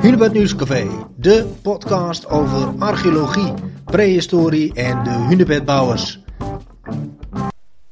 [0.00, 3.54] Hunebed Nieuwscafé, de podcast over archeologie,
[3.84, 6.20] prehistorie en de hunebedbouwers.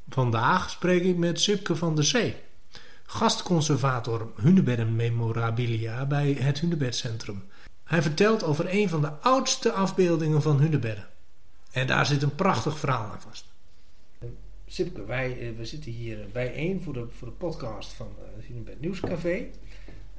[0.08, 2.34] Vandaag spreek ik met Sipke van der Zee,
[3.06, 7.42] gastconservator hunebedden memorabilia bij het Hunebedcentrum.
[7.84, 11.06] Hij vertelt over een van de oudste afbeeldingen van hunebedden.
[11.72, 13.52] En daar zit een prachtig verhaal aan vast.
[14.66, 18.44] Sipke, wij eh, we zitten hier bijeen voor de, voor de podcast van eh, het
[18.44, 19.46] Hunebed Nieuwscafé.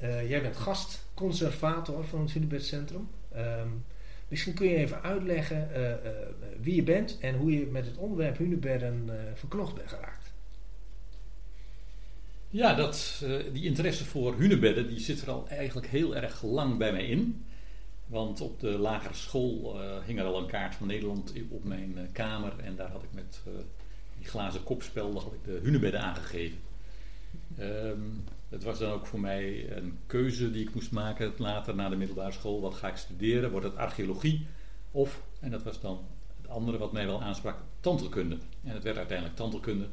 [0.03, 3.09] Uh, jij bent gastconservator van het Hunebedcentrum.
[3.35, 3.85] Um,
[4.27, 5.95] misschien kun je even uitleggen uh, uh,
[6.61, 10.33] wie je bent en hoe je met het onderwerp hunebedden verknocht bent geraakt.
[12.49, 16.91] Ja, dat, die interesse voor hunebedden die zit er al eigenlijk heel erg lang bij
[16.91, 17.45] mij in.
[18.05, 22.53] Want op de lagere school hing er al een kaart van Nederland op mijn kamer.
[22.63, 23.41] En daar had ik met
[24.17, 26.57] die glazen kopspel ik de hunebedden aangegeven.
[27.59, 28.23] Um,
[28.55, 31.95] het was dan ook voor mij een keuze die ik moest maken later na de
[31.95, 32.61] middelbare school.
[32.61, 33.51] Wat ga ik studeren?
[33.51, 34.47] Wordt het archeologie?
[34.91, 36.05] Of, en dat was dan
[36.41, 38.37] het andere wat mij wel aansprak, tandheelkunde.
[38.63, 39.87] En het werd uiteindelijk tandheelkunde.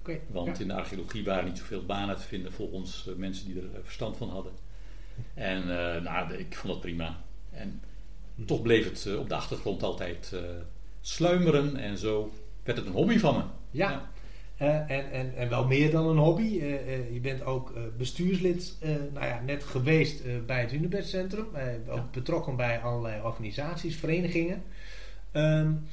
[0.00, 3.56] Okay, want in de archeologie waren niet zoveel banen te vinden volgens uh, mensen die
[3.56, 4.52] er uh, verstand van hadden.
[5.34, 7.20] En uh, nou, ik vond dat prima.
[7.50, 7.82] En
[8.34, 8.44] hm.
[8.44, 10.34] toch bleef het op de achtergrond altijd
[11.00, 11.76] sluimeren.
[11.76, 13.42] En zo werd het een hobby van me.
[13.70, 13.90] ja.
[13.90, 14.14] ja.
[14.56, 16.42] En, en, en wel meer dan een hobby.
[16.42, 18.76] Uh, uh, je bent ook bestuurslid,
[19.12, 21.46] nou ja, net geweest bij het Hunebedcentrum.
[21.88, 22.08] ook ja.
[22.12, 24.62] betrokken bij allerlei organisaties, verenigingen.
[25.32, 25.86] Um,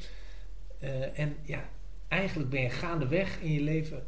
[1.14, 1.70] en ja,
[2.08, 4.04] eigenlijk ben je gaandeweg in je leven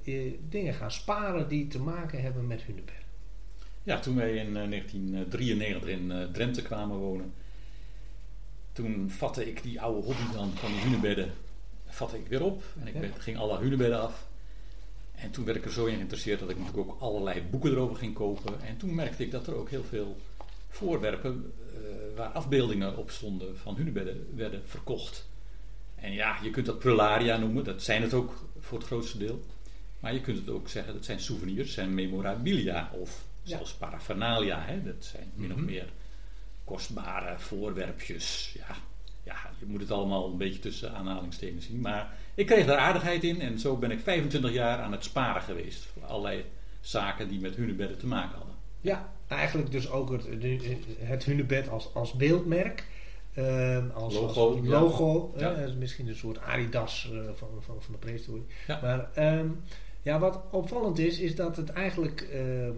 [0.49, 2.93] dingen gaan sparen die te maken hebben met Hunebed.
[3.83, 7.33] Ja, toen wij in 1993 in Drenthe kwamen wonen,
[8.71, 11.31] toen vatte ik die oude hobby dan van die hunebedden
[11.95, 12.63] vatte ik weer op.
[12.79, 13.09] En ik ja.
[13.17, 14.27] ging alle hunebedden af.
[15.15, 17.95] En toen werd ik er zo in geïnteresseerd dat ik natuurlijk ook allerlei boeken erover
[17.95, 18.61] ging kopen.
[18.61, 20.17] En toen merkte ik dat er ook heel veel
[20.69, 25.27] voorwerpen uh, waar afbeeldingen op stonden van hunebedden werden verkocht.
[25.95, 29.43] En ja, je kunt dat prularia noemen, dat zijn het ook voor het grootste deel.
[29.99, 34.65] Maar je kunt het ook zeggen, dat zijn souvenirs, zijn memorabilia of zelfs paraphernalia.
[34.65, 34.83] Hè?
[34.83, 35.89] Dat zijn min of meer
[36.63, 38.55] kostbare voorwerpjes.
[38.57, 38.75] Ja,
[39.25, 41.81] ja, je moet het allemaal een beetje tussen aanhalingstekens zien.
[41.81, 45.41] Maar ik kreeg daar aardigheid in en zo ben ik 25 jaar aan het sparen
[45.41, 45.85] geweest.
[45.85, 46.45] Voor allerlei
[46.81, 48.55] zaken die met hunebedden te maken hadden.
[48.81, 50.27] Ja, eigenlijk dus ook het,
[50.99, 52.83] het hunebed als, als beeldmerk.
[53.37, 54.55] Uh, als logo.
[54.55, 55.59] Als logo ja.
[55.59, 55.73] ja.
[55.77, 58.45] misschien een soort Adidas uh, van, van, van de prehistorie.
[58.67, 58.79] Ja.
[58.81, 59.61] Maar um,
[60.01, 62.69] ja, wat opvallend is, is dat het eigenlijk uh,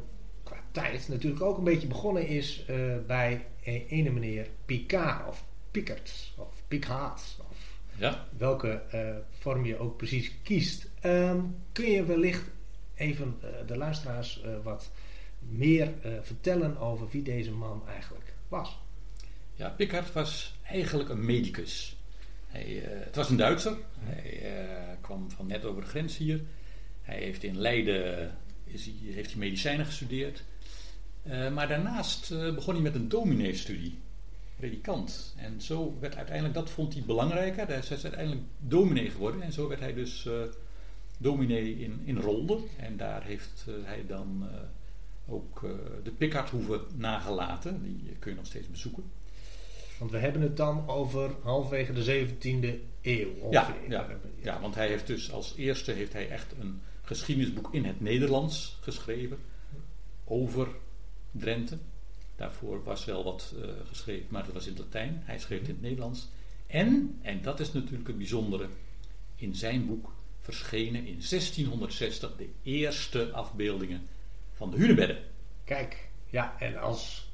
[0.44, 2.66] qua tijd natuurlijk ook een beetje begonnen is
[3.08, 3.46] bij
[3.88, 7.58] ene meneer Picard of Pickard of Picard of
[7.98, 8.28] ja.
[8.38, 10.90] welke uh, vorm je ook precies kiest.
[11.04, 12.44] Um, kun je wellicht
[12.96, 14.92] even uh, de luisteraars uh, wat
[15.40, 18.80] meer vertellen over wie deze man eigenlijk was?
[19.54, 21.98] Ja, Pickard was eigenlijk een medicus.
[22.48, 23.78] Hij, het was een Duitser.
[24.00, 26.42] Hij kwam van net over de grens hier.
[27.02, 30.44] Hij heeft in Leiden is hij, heeft hij medicijnen gestudeerd.
[31.54, 34.00] maar daarnaast begon hij met een dominee-studie
[34.58, 35.36] predikant.
[35.38, 37.68] En zo werd uiteindelijk, dat vond hij belangrijker.
[37.68, 39.42] Hij is uiteindelijk dominee geworden.
[39.42, 40.34] En zo werd hij dus uh,
[41.18, 42.60] dominee in, in Rolde.
[42.78, 45.62] En daar heeft uh, hij dan uh, ook
[46.04, 47.84] de Pickardhoeve nagelaten.
[47.84, 49.04] Die kun je nog steeds bezoeken.
[50.00, 53.52] Want we hebben het dan over halfwege de 17e eeuw.
[53.52, 54.08] Ja, ja,
[54.42, 58.78] ja, want hij heeft dus als eerste heeft hij echt een geschiedenisboek in het Nederlands
[58.82, 59.38] geschreven
[60.24, 60.68] over
[61.32, 61.78] Drenthe.
[62.38, 65.22] Daarvoor was wel wat uh, geschreven, maar dat was in het Latijn.
[65.26, 66.28] Hij schreef het in het Nederlands.
[66.68, 68.68] En, en dat is natuurlijk het bijzondere,
[69.36, 70.12] in zijn boek
[70.42, 74.08] verschenen in 1660 de eerste afbeeldingen
[74.54, 75.18] van de hunebedden.
[75.64, 77.30] Kijk, ja, en als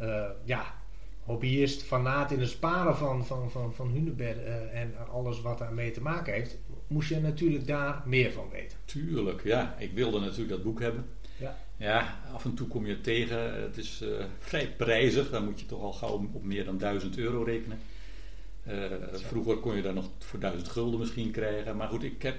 [0.00, 0.74] uh, ja,
[1.22, 5.90] hobbyist, fanaat in het sparen van, van, van, van hunebedden uh, en alles wat daarmee
[5.90, 8.78] te maken heeft, moest je natuurlijk daar meer van weten.
[8.84, 9.78] Tuurlijk, ja.
[9.78, 11.06] Ik wilde natuurlijk dat boek hebben.
[11.36, 11.58] Ja.
[11.76, 13.62] Ja, af en toe kom je tegen.
[13.62, 15.30] Het is uh, vrij prijzig.
[15.30, 17.78] Dan moet je toch al gauw op meer dan 1000 euro rekenen.
[18.68, 21.76] Uh, vroeger kon je daar nog voor 1000 gulden misschien krijgen.
[21.76, 22.36] Maar goed, ik heb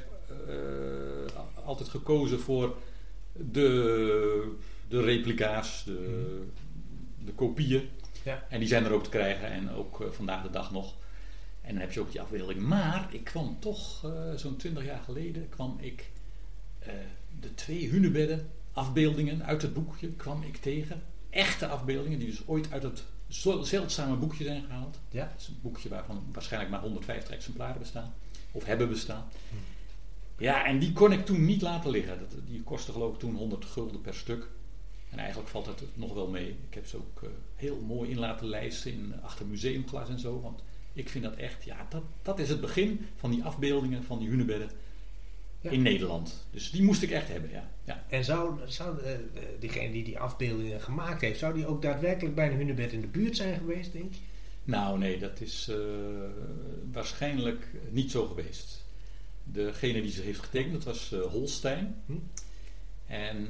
[0.49, 2.77] uh, altijd gekozen voor
[3.33, 4.51] de,
[4.87, 6.41] de replica's, de,
[7.25, 7.89] de kopieën.
[8.23, 8.45] Ja.
[8.49, 10.93] En die zijn er ook te krijgen en ook vandaag de dag nog.
[11.61, 12.59] En dan heb je ook die afbeelding.
[12.59, 14.05] Maar ik kwam toch,
[14.35, 16.11] zo'n 20 jaar geleden, kwam ik
[17.39, 21.03] de twee hunebedden afbeeldingen uit het boekje kwam ik tegen.
[21.29, 23.03] Echte afbeeldingen die dus ooit uit het
[23.61, 24.99] zeldzame boekje zijn gehaald.
[25.09, 25.29] Ja.
[25.31, 28.13] Het is een boekje waarvan waarschijnlijk maar 150 exemplaren bestaan.
[28.51, 29.27] Of hebben bestaan.
[29.49, 29.55] Hm.
[30.43, 32.19] Ja, en die kon ik toen niet laten liggen.
[32.19, 34.47] Dat, die kostte geloof ik toen 100 gulden per stuk.
[35.09, 36.49] En eigenlijk valt het nog wel mee.
[36.49, 37.21] Ik heb ze ook
[37.55, 40.41] heel mooi in laten lijsten in, achter museumglas en zo.
[40.41, 40.63] Want
[40.93, 44.29] ik vind dat echt, ja, dat, dat is het begin van die afbeeldingen van die
[44.29, 44.69] hunebedden
[45.71, 46.45] in Nederland.
[46.51, 47.69] Dus die moest ik echt hebben, ja.
[47.83, 48.05] ja.
[48.09, 49.09] En zou, zou uh,
[49.59, 53.07] diegene die die afbeeldingen gemaakt heeft, zou die ook daadwerkelijk bij een hunebed in de
[53.07, 54.19] buurt zijn geweest, denk je?
[54.63, 55.77] Nou, nee, dat is uh,
[56.91, 58.85] waarschijnlijk niet zo geweest.
[59.43, 61.95] Degene die ze heeft getekend, dat was Holstein.
[62.05, 62.13] Hm?
[63.07, 63.47] En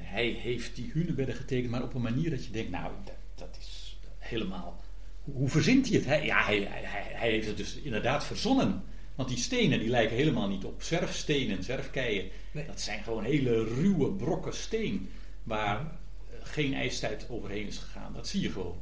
[0.00, 3.56] hij heeft die hunebedden getekend, maar op een manier dat je denkt, nou, dat, dat
[3.60, 4.80] is helemaal...
[5.24, 6.06] Hoe verzint hij het?
[6.06, 8.82] Hij, ja, hij, hij, hij heeft het dus inderdaad verzonnen.
[9.18, 12.28] Want die stenen die lijken helemaal niet op zwerfstenen, zwerfkeien.
[12.66, 15.08] Dat zijn gewoon hele ruwe brokken steen.
[15.42, 15.98] Waar
[16.42, 18.12] geen ijstijd overheen is gegaan.
[18.12, 18.78] Dat zie je gewoon.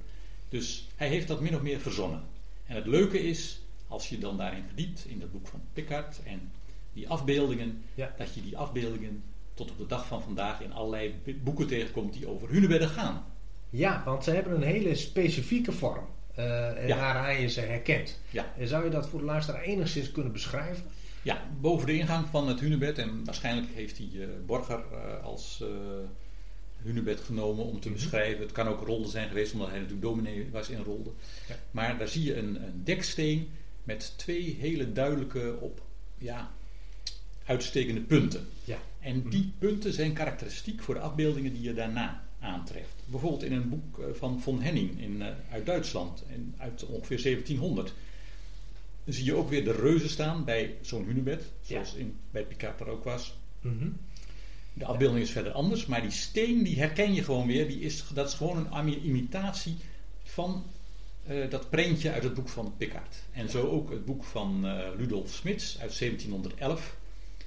[0.49, 2.23] Dus hij heeft dat min of meer verzonnen.
[2.67, 6.53] En het leuke is, als je dan daarin verdiept, in het boek van Pickard en
[6.93, 9.23] die afbeeldingen, dat je die afbeeldingen
[9.55, 13.25] tot op de dag van vandaag in allerlei boeken tegenkomt die over hunebedden gaan.
[13.71, 16.07] Ja, want ze hebben een hele specifieke vorm.
[16.39, 17.29] Uh, en ja.
[17.29, 18.19] je ze herkent.
[18.31, 18.53] Ja.
[18.59, 20.85] En zou je dat voor de luisteraar enigszins kunnen beschrijven?
[21.23, 22.99] Ja, boven de ingang van het hunebed.
[22.99, 25.63] En waarschijnlijk heeft hij uh, Borger uh, als
[26.83, 27.97] hunebed genomen om te mhm.
[27.97, 28.43] beschrijven.
[28.43, 31.11] Het kan ook rolde zijn geweest, omdat hij natuurlijk dominee was in rolde.
[31.49, 31.55] Ja.
[31.71, 33.49] Maar daar zie je een, een, deksteen
[33.85, 35.81] met twee hele duidelijke, op,
[36.19, 36.51] ja,
[37.45, 38.49] uitstekende punten.
[38.65, 38.79] Ja.
[39.01, 39.59] En die mhm.
[39.59, 42.95] punten zijn karakteristiek voor de afbeeldingen die je daarna aantreft.
[43.05, 47.23] Bijvoorbeeld in een boek eh, van von Henning in, uh, uit Duitsland, in, uit ongeveer
[47.23, 47.93] 1700.
[49.05, 52.81] Dan zie je ook weer de reuzen staan bij zo'n hunebed, zoals in, bij Picard
[52.81, 53.37] er ook was.
[53.61, 53.89] Mhm.
[54.73, 57.69] De afbeelding is verder anders, maar die steen die herken je gewoon weer.
[57.69, 59.77] Die is, dat is gewoon een imitatie
[60.23, 60.65] van
[61.29, 63.17] uh, dat prentje uit het boek van Picard.
[63.33, 66.97] En zo ook het boek van uh, Ludolf Smits uit 1711,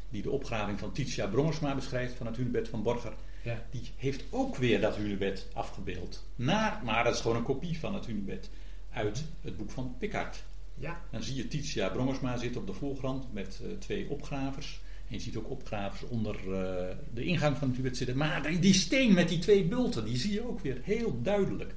[0.09, 3.13] die de opgraving van Titia Brongersma beschrijft van het hunebed van Borger.
[3.44, 3.65] Ja.
[3.69, 6.25] Die heeft ook weer dat hunebed afgebeeld.
[6.36, 8.50] Naar, maar dat is gewoon een kopie van het hunebed
[8.91, 10.44] uit het boek van Pickard.
[10.75, 11.01] Ja.
[11.12, 14.81] Dan zie je Titia Brongersma zitten op de voorgrond met uh, twee opgravers.
[15.07, 18.18] En je ziet ook opgravers onder uh, de ingang van het hunebed zitten.
[18.18, 21.75] Maar die, die steen met die twee bulten, die zie je ook weer heel duidelijk.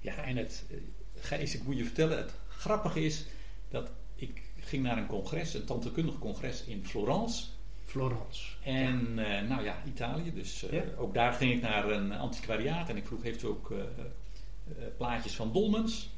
[0.00, 0.76] Ja, en het, uh,
[1.20, 3.24] Gijs, ik moet je vertellen, het grappige is
[3.68, 7.44] dat ik ging naar een congres, een tandheelkundig congres in Florence.
[7.88, 8.54] Florence.
[8.62, 9.42] En ja.
[9.42, 10.32] Uh, nou ja, Italië.
[10.34, 13.70] Dus uh, ook daar ging ik naar een antiquariaat en ik vroeg: heeft u ook
[13.70, 13.78] uh,
[14.96, 16.10] plaatjes van dolmens?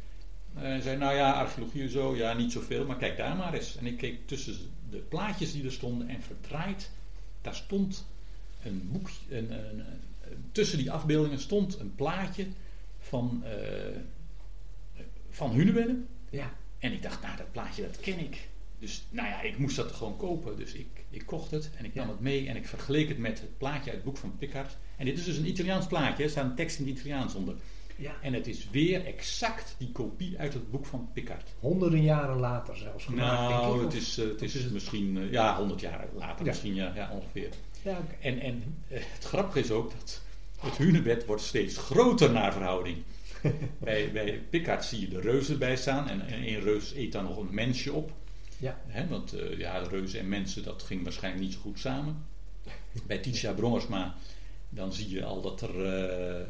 [0.55, 3.77] En zei: Nou ja, archeologie en zo, ja, niet zoveel, maar kijk daar maar eens.
[3.77, 4.55] En ik keek tussen
[4.91, 6.91] de plaatjes die er stonden en verdraaid,
[7.41, 8.07] daar stond
[8.63, 12.47] een boekje, een, een, een, tussen die afbeeldingen stond een plaatje
[12.99, 13.45] van,
[15.31, 16.09] van Hunebedden.
[16.31, 16.53] Ja.
[16.79, 18.49] En ik dacht: Nou, dat plaatje dat ken ik.
[18.81, 20.57] Dus nou ja, ik moest dat gewoon kopen.
[20.57, 23.41] Dus ik, ik kocht het en ik nam het mee en ik vergeleek het met
[23.41, 24.77] het plaatje uit het boek van Pickard.
[24.97, 27.55] En dit is dus een Italiaans plaatje, er staat een tekst in het Italiaans onder.
[27.97, 28.13] Ja.
[28.23, 31.49] En het is weer exact die kopie uit het boek van Pickard.
[31.59, 33.51] Honderden jaren later zelfs gemaakt.
[33.51, 37.11] Nou, het is, uh, het is, misschien, uh, ja, honderd jaar later misschien, ja, ja
[37.13, 37.49] ongeveer.
[37.83, 38.17] Ja, okay.
[38.21, 40.23] En, en uh, het grappige is ook dat
[40.61, 42.97] het hunebed wordt steeds groter naar verhouding.
[43.79, 47.25] bij, bij Pickard zie je de reuzen bij staan en, en een reus eet dan
[47.25, 48.13] nog een mensje op.
[48.61, 48.79] Ja.
[49.09, 52.27] Want uh, ja, reuzen en mensen, dat ging waarschijnlijk niet zo goed samen.
[53.07, 54.15] Bij Titia Brongersma,
[54.69, 55.75] dan zie je al dat er...
[56.41, 56.47] Uh,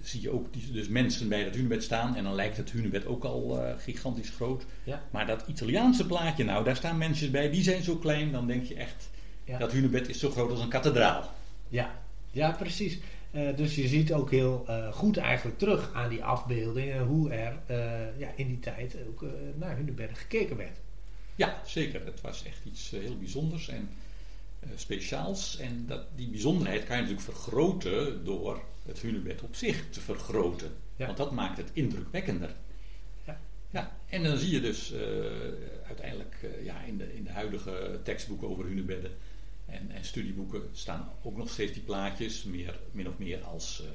[0.00, 2.16] zie je ook die, dus mensen bij dat hunebed staan.
[2.16, 4.64] En dan lijkt het hunebed ook al uh, gigantisch groot.
[4.84, 5.02] Ja.
[5.10, 7.50] Maar dat Italiaanse plaatje, nou, daar staan mensen bij.
[7.50, 9.08] Die zijn zo klein, dan denk je echt...
[9.44, 9.58] Ja.
[9.58, 11.32] Dat hunebed is zo groot als een kathedraal.
[11.68, 12.98] Ja, ja precies.
[13.32, 17.58] Uh, dus je ziet ook heel uh, goed eigenlijk terug aan die afbeeldingen hoe er
[17.70, 20.78] uh, ja, in die tijd ook naar Hunebed gekeken werd.
[21.36, 22.04] Ja, zeker.
[22.04, 23.88] Het was echt iets heel bijzonders en
[24.74, 25.58] speciaals.
[25.58, 30.72] En dat, die bijzonderheid kan je natuurlijk vergroten door het Hunebed op zich te vergroten.
[30.96, 31.06] Ja.
[31.06, 32.54] Want dat maakt het indrukwekkender.
[33.24, 33.40] Ja.
[33.70, 33.96] ja.
[34.08, 34.94] En dan zie je dus
[35.86, 39.10] uiteindelijk ja, in, de, in de huidige tekstboeken over Hunebedden
[39.68, 43.90] en, en studieboeken staan ook nog steeds die plaatjes, meer, min of meer als, uh,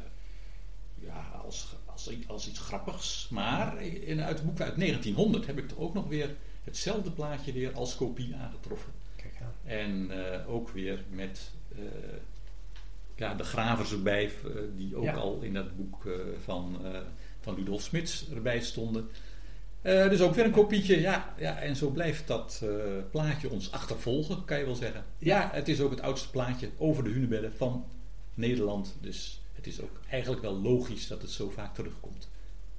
[1.08, 3.28] ja, als, als, als, iets grappigs.
[3.30, 7.54] Maar in, uit het boek uit 1900 heb ik er ook nog weer hetzelfde plaatje
[7.54, 8.92] weer als kopie aangetroffen.
[9.16, 9.54] Kijk aan.
[9.64, 11.84] En uh, ook weer met uh,
[13.16, 14.32] ja, de gravers erbij,
[14.76, 15.14] die ook ja.
[15.14, 16.08] al in dat boek
[16.44, 16.78] van,
[17.40, 19.10] van Ludolf Smits erbij stonden.
[19.84, 21.02] Uh, dus ook weer een kopietje.
[21.02, 22.70] Ja, ja, en zo blijft dat uh,
[23.12, 25.04] plaatje ons achtervolgen, kan je wel zeggen.
[25.18, 27.86] Ja, het is ook het oudste plaatje over de hunebedden van
[28.34, 28.96] Nederland.
[29.02, 32.30] Dus het is ook eigenlijk wel logisch dat het zo vaak terugkomt.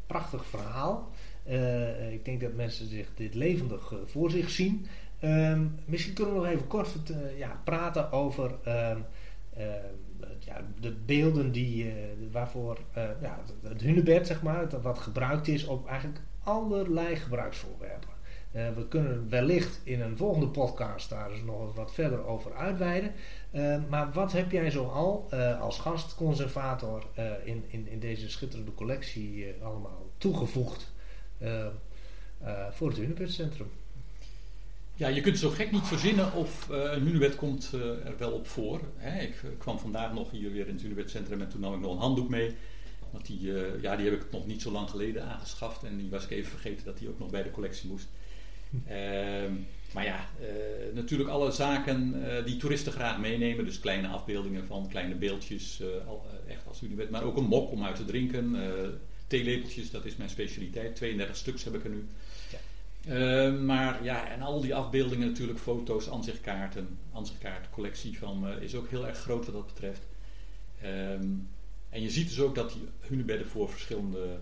[0.06, 1.10] Prachtig verhaal.
[1.48, 4.86] Uh, ik denk dat mensen zich dit levendig voor zich zien.
[5.20, 6.90] Ehm, misschien kunnen we nog even kort
[7.36, 8.98] ja, praten over ehm,
[9.56, 9.76] ehm,
[10.38, 11.92] ja, de beelden die,
[12.32, 12.78] waarvoor
[13.20, 18.14] ja, het hunebed, zeg maar, wat gebruikt is op eigenlijk allerlei gebruiksvoorwerpen.
[18.54, 23.12] Uh, we kunnen wellicht in een volgende podcast daar dus nog wat verder over uitweiden.
[23.52, 27.06] Uh, maar wat heb jij zoal uh, als gastconservator
[27.44, 30.92] in, in, in deze schitterende collectie allemaal toegevoegd
[32.70, 33.70] voor het Hunebedcentrum?
[34.94, 38.80] Ja, je kunt zo gek niet verzinnen of een Hunebed komt er wel op voor.
[38.96, 39.20] Hè?
[39.22, 41.98] Ik kwam vandaag nog hier weer in het Hunebedcentrum en toen nam ik nog een
[41.98, 42.56] handdoek mee.
[43.14, 46.24] Want die, ja, die heb ik nog niet zo lang geleden aangeschaft en die was
[46.24, 48.08] ik even vergeten dat die ook nog bij de collectie moest.
[48.86, 49.52] Ehm,
[49.92, 53.64] maar ja, uh, natuurlijk alle zaken uh, die toeristen graag meenemen.
[53.64, 55.82] Dus kleine afbeeldingen van kleine beeldjes,
[56.46, 57.10] echt als Unibet.
[57.10, 58.56] Maar ook een mok om uit te drinken.
[59.26, 60.96] theelepeltjes, dat is mijn specialiteit.
[60.96, 62.06] 32 stuks heb ik er nu.
[62.50, 62.58] Ja.
[63.14, 66.98] Ehm, maar ja, en al die afbeeldingen natuurlijk, foto's, ansichtkaarten.
[67.12, 70.02] Ansichtkaartcollectie van is ook heel erg groot wat dat betreft.
[70.84, 71.48] Um,
[71.94, 74.38] en je ziet dus ook dat die hunebedden voor verschillende,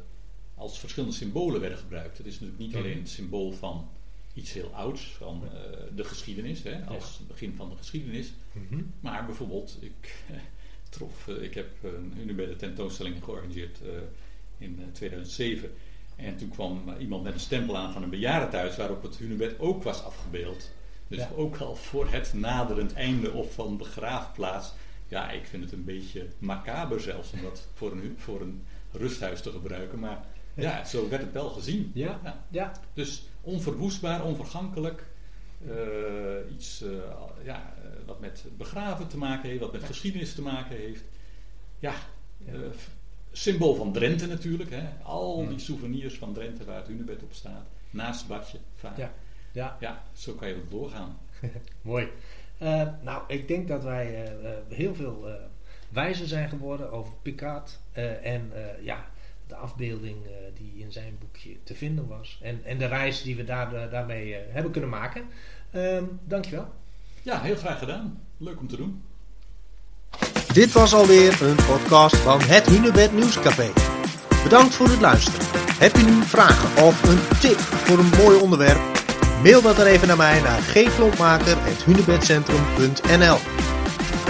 [0.54, 2.18] als verschillende symbolen werden gebruikt.
[2.18, 3.88] Het is natuurlijk niet alleen het symbool van
[4.34, 5.50] iets heel ouds van uh,
[5.94, 8.32] de geschiedenis, hè, als het begin van de geschiedenis.
[8.52, 8.92] Mm-hmm.
[9.00, 10.24] Maar bijvoorbeeld, ik
[10.88, 13.90] trof, uh, ik heb een Hunebedden tentoonstelling georganiseerd uh,
[14.58, 15.70] in 2007.
[16.16, 19.82] En toen kwam iemand met een stempel aan van een bejaardentehuis waarop het Hunebed ook
[19.82, 20.70] was afgebeeld.
[21.08, 21.30] Dus ja.
[21.36, 24.72] ook al voor het naderend einde of van begraafplaats.
[25.12, 29.40] Ja, ik vind het een beetje macaber zelfs om dat voor een, voor een rusthuis
[29.40, 29.98] te gebruiken.
[29.98, 31.90] Maar ja, zo werd het wel gezien.
[31.94, 32.72] Ja, ja.
[32.94, 35.04] Dus onverwoestbaar, onvergankelijk.
[35.66, 36.90] Uh, iets uh,
[37.44, 37.74] ja,
[38.06, 41.04] wat met begraven te maken heeft, wat met geschiedenis te maken heeft.
[41.78, 41.94] Ja,
[42.48, 42.58] uh,
[43.32, 44.70] symbool van Drenthe natuurlijk.
[44.70, 44.88] Hè.
[45.02, 47.66] Al die souvenirs van Drenthe waar het hunebed op staat.
[47.90, 48.96] Naast het badje vaak.
[48.96, 49.12] Ja.
[49.52, 49.76] Ja.
[49.80, 51.18] ja, zo kan je ook doorgaan.
[51.82, 52.08] Mooi.
[53.02, 54.32] Nou, ik denk dat wij
[54.68, 55.26] heel veel
[55.88, 57.78] wijzer zijn geworden over Picard.
[58.22, 59.06] en ja,
[59.52, 62.38] de afbeelding uh, die in zijn boekje te vinden was.
[62.42, 65.24] En, en de reis die we daar, uh, daarmee uh, hebben kunnen maken.
[65.74, 66.72] Um, dankjewel.
[67.22, 68.20] Ja, heel graag gedaan.
[68.36, 69.02] Leuk om te doen.
[70.52, 73.70] Dit was alweer een podcast van het Hunebed Nieuwscafé.
[74.42, 75.46] Bedankt voor het luisteren.
[75.78, 78.91] Heb je nu vragen of een tip voor een mooi onderwerp?
[79.42, 83.38] Mail dat er even naar mij naar gklompmaker.hunebedcentrum.nl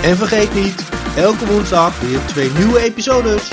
[0.02, 0.84] En vergeet niet,
[1.16, 3.50] elke woensdag weer twee nieuwe episodes.